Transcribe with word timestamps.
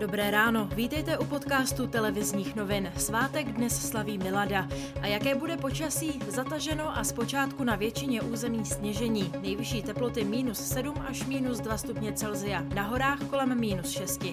Dobré 0.00 0.30
ráno, 0.30 0.68
vítejte 0.74 1.18
u 1.18 1.24
podcastu 1.24 1.86
televizních 1.86 2.56
novin. 2.56 2.92
Svátek 2.96 3.52
dnes 3.52 3.88
slaví 3.88 4.18
Milada. 4.18 4.68
A 5.02 5.06
jaké 5.06 5.34
bude 5.34 5.56
počasí? 5.56 6.20
Zataženo 6.28 6.98
a 6.98 7.04
zpočátku 7.04 7.64
na 7.64 7.76
většině 7.76 8.22
území 8.22 8.64
sněžení. 8.64 9.32
Nejvyšší 9.42 9.82
teploty 9.82 10.24
minus 10.24 10.58
7 10.58 10.94
až 11.08 11.26
minus 11.26 11.60
2 11.60 11.76
stupně 11.76 12.12
Celzia. 12.12 12.62
Na 12.74 12.82
horách 12.82 13.18
kolem 13.30 13.60
minus 13.60 13.90
6. 13.90 14.24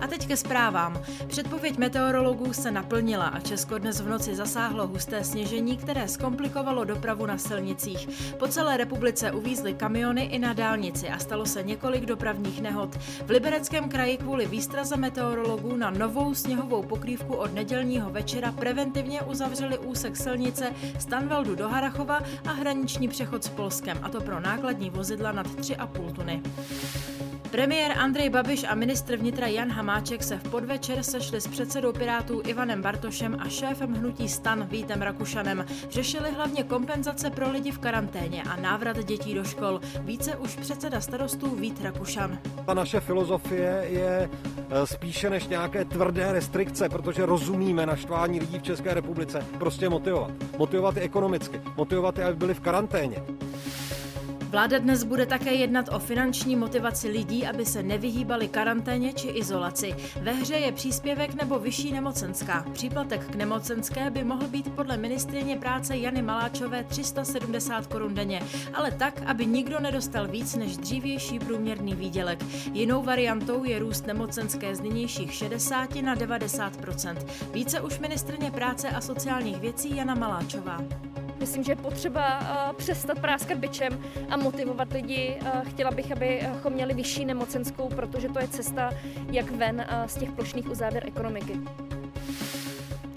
A 0.00 0.06
teď 0.06 0.28
ke 0.28 0.36
zprávám. 0.36 1.02
Předpověď 1.26 1.78
meteorologů 1.78 2.52
se 2.52 2.70
naplnila 2.70 3.26
a 3.26 3.40
Česko 3.40 3.78
dnes 3.78 4.00
v 4.00 4.08
noci 4.08 4.34
zasáhlo 4.36 4.86
husté 4.86 5.24
sněžení, 5.24 5.76
které 5.76 6.08
zkomplikovalo 6.08 6.84
dopravu 6.84 7.26
na 7.26 7.38
silnicích. 7.38 8.08
Po 8.38 8.48
celé 8.48 8.76
republice 8.76 9.32
uvízly 9.32 9.74
kamiony 9.74 10.22
i 10.22 10.38
na 10.38 10.52
dálnici 10.52 11.08
a 11.08 11.18
stalo 11.18 11.46
se 11.46 11.62
několik 11.62 12.06
dopravních 12.06 12.62
nehod. 12.62 12.94
V 13.26 13.30
Libereckém 13.30 13.88
kraji 13.88 14.16
kvůli 14.16 14.46
výstraze 14.46 14.96
meteorologů 15.10 15.76
na 15.76 15.90
novou 15.90 16.34
sněhovou 16.34 16.82
pokrývku 16.82 17.34
od 17.34 17.54
nedělního 17.54 18.10
večera 18.10 18.52
preventivně 18.52 19.22
uzavřeli 19.22 19.78
úsek 19.78 20.16
silnice 20.16 20.72
Stanveldu 20.98 21.54
do 21.54 21.68
Harachova 21.68 22.20
a 22.44 22.52
hraniční 22.52 23.08
přechod 23.08 23.44
s 23.44 23.48
Polskem, 23.48 23.98
a 24.02 24.08
to 24.08 24.20
pro 24.20 24.40
nákladní 24.40 24.90
vozidla 24.90 25.32
nad 25.32 25.46
3,5 25.46 26.12
tuny. 26.12 26.42
Premiér 27.60 27.92
Andrej 27.98 28.30
Babiš 28.30 28.64
a 28.64 28.74
ministr 28.74 29.16
vnitra 29.16 29.46
Jan 29.46 29.70
Hamáček 29.70 30.22
se 30.22 30.36
v 30.36 30.50
podvečer 30.50 31.02
sešli 31.02 31.40
s 31.40 31.46
předsedou 31.46 31.92
Pirátů 31.92 32.42
Ivanem 32.44 32.82
Bartošem 32.82 33.36
a 33.40 33.48
šéfem 33.48 33.94
hnutí 33.94 34.28
Stan 34.28 34.66
Vítem 34.66 35.02
Rakušanem. 35.02 35.66
Řešili 35.90 36.30
hlavně 36.30 36.64
kompenzace 36.64 37.30
pro 37.30 37.50
lidi 37.50 37.70
v 37.70 37.78
karanténě 37.78 38.42
a 38.42 38.56
návrat 38.56 39.04
dětí 39.04 39.34
do 39.34 39.44
škol. 39.44 39.80
Více 40.00 40.36
už 40.36 40.56
předseda 40.56 41.00
starostů 41.00 41.54
Vít 41.54 41.82
Rakušan. 41.82 42.38
Ta 42.66 42.74
naše 42.74 43.00
filozofie 43.00 43.86
je 43.88 44.30
eh, 44.70 44.86
spíše 44.86 45.30
než 45.30 45.46
nějaké 45.46 45.84
tvrdé 45.84 46.32
restrikce, 46.32 46.88
protože 46.88 47.26
rozumíme 47.26 47.86
naštvání 47.86 48.40
lidí 48.40 48.58
v 48.58 48.62
České 48.62 48.94
republice, 48.94 49.46
prostě 49.58 49.88
motivovat. 49.88 50.30
Motivovat 50.58 50.96
je 50.96 51.02
ekonomicky, 51.02 51.60
motivovat 51.76 52.18
je, 52.18 52.24
aby 52.24 52.36
byli 52.36 52.54
v 52.54 52.60
karanténě. 52.60 53.22
Vláda 54.50 54.78
dnes 54.78 55.04
bude 55.04 55.26
také 55.26 55.52
jednat 55.54 55.88
o 55.88 55.98
finanční 55.98 56.56
motivaci 56.56 57.08
lidí, 57.08 57.46
aby 57.46 57.66
se 57.66 57.82
nevyhýbali 57.82 58.48
karanténě 58.48 59.12
či 59.12 59.28
izolaci. 59.28 59.94
Ve 60.22 60.32
hře 60.32 60.54
je 60.54 60.72
příspěvek 60.72 61.34
nebo 61.34 61.58
vyšší 61.58 61.92
nemocenská. 61.92 62.66
Příplatek 62.72 63.26
k 63.26 63.34
nemocenské 63.34 64.10
by 64.10 64.24
mohl 64.24 64.48
být 64.48 64.72
podle 64.74 64.96
ministrině 64.96 65.56
práce 65.56 65.96
Jany 65.96 66.22
Maláčové 66.22 66.84
370 66.84 67.86
korun 67.86 68.14
denně, 68.14 68.42
ale 68.74 68.90
tak, 68.90 69.22
aby 69.26 69.46
nikdo 69.46 69.80
nedostal 69.80 70.28
víc 70.28 70.56
než 70.56 70.76
dřívější 70.76 71.38
průměrný 71.38 71.94
výdělek. 71.94 72.44
Jinou 72.72 73.02
variantou 73.02 73.64
je 73.64 73.78
růst 73.78 74.06
nemocenské 74.06 74.74
z 74.74 74.80
nynějších 74.80 75.32
60 75.32 75.94
na 76.02 76.16
90% 76.16 77.16
Více 77.52 77.80
už 77.80 77.98
ministrině 77.98 78.50
práce 78.50 78.88
a 78.88 79.00
sociálních 79.00 79.56
věcí 79.56 79.96
Jana 79.96 80.14
Maláčová. 80.14 80.80
Myslím, 81.40 81.64
že 81.64 81.72
je 81.72 81.76
potřeba 81.76 82.40
uh, 82.40 82.76
přestat 82.76 83.18
práskat 83.20 83.58
byčem 83.58 84.04
a 84.30 84.36
motivovat 84.36 84.92
lidi. 84.92 85.38
Uh, 85.40 85.68
chtěla 85.68 85.90
bych, 85.90 86.12
abychom 86.12 86.72
měli 86.72 86.94
vyšší 86.94 87.24
nemocenskou, 87.24 87.88
protože 87.88 88.28
to 88.28 88.38
je 88.38 88.48
cesta, 88.48 88.90
jak 89.30 89.50
ven 89.50 89.86
z 90.06 90.14
těch 90.14 90.32
plošných 90.32 90.70
uzávěr 90.70 91.02
ekonomiky. 91.06 91.52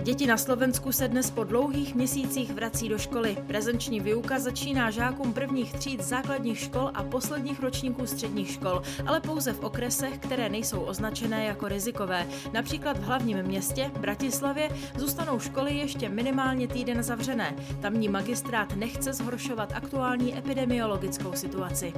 Děti 0.04 0.28
na 0.28 0.38
Slovensku 0.38 0.92
se 0.92 1.08
dnes 1.08 1.32
po 1.32 1.44
dlouhých 1.44 1.96
měsících 1.96 2.52
vrací 2.52 2.90
do 2.90 2.98
školy. 2.98 3.38
Prezenční 3.48 4.00
výuka 4.00 4.40
začíná 4.40 4.92
žákům 4.92 5.34
prvních 5.34 5.74
tříd 5.74 6.04
základních 6.04 6.60
škol 6.60 6.92
a 6.94 7.04
posledních 7.04 7.60
ročníků 7.60 8.08
středních 8.08 8.52
škol, 8.52 8.82
ale 9.06 9.20
pouze 9.20 9.54
v 9.54 9.60
okresech, 9.60 10.18
které 10.18 10.50
nejsou 10.50 10.80
označené 10.80 11.46
jako 11.46 11.68
rizikové. 11.68 12.28
Například 12.54 12.98
v 12.98 13.04
hlavním 13.04 13.44
městě, 13.44 13.92
Bratislavě, 14.00 14.70
zůstanou 14.98 15.40
školy 15.40 15.78
ještě 15.78 16.10
minimálně 16.10 16.68
týden 16.68 17.04
zavřené. 17.04 17.56
Tamní 17.82 18.10
magistrát 18.10 18.76
nechce 18.76 19.14
zhoršovat 19.14 19.72
aktuální 19.76 20.38
epidemiologickou 20.38 21.34
situaci. 21.34 21.94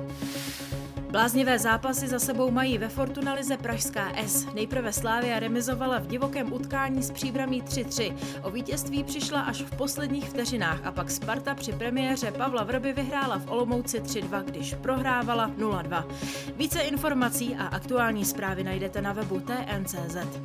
Bláznivé 1.15 1.59
zápasy 1.59 2.07
za 2.07 2.19
sebou 2.19 2.51
mají 2.51 2.77
ve 2.77 2.89
Fortunalize 2.89 3.57
Pražská 3.57 4.11
S. 4.15 4.45
Nejprve 4.53 4.93
Slávia 4.93 5.39
remizovala 5.39 5.99
v 5.99 6.07
divokém 6.07 6.53
utkání 6.53 7.03
s 7.03 7.11
příbramí 7.11 7.61
3-3. 7.63 8.15
O 8.43 8.51
vítězství 8.51 9.03
přišla 9.03 9.41
až 9.41 9.61
v 9.61 9.77
posledních 9.77 10.29
vteřinách 10.29 10.85
a 10.85 10.91
pak 10.91 11.11
Sparta 11.11 11.55
při 11.55 11.71
premiéře 11.71 12.31
Pavla 12.31 12.63
Vrby 12.63 12.93
vyhrála 12.93 13.39
v 13.39 13.51
Olomouci 13.51 14.01
3-2, 14.01 14.43
když 14.43 14.73
prohrávala 14.73 15.49
0-2. 15.49 16.05
Více 16.57 16.79
informací 16.79 17.55
a 17.55 17.65
aktuální 17.65 18.25
zprávy 18.25 18.63
najdete 18.63 19.01
na 19.01 19.13
webu 19.13 19.39
TNCZ. 19.39 20.39